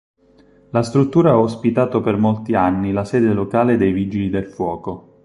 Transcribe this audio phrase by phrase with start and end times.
[0.71, 5.19] La struttura ha ospitato per molti anni la sede locale dei vigili del fuoco.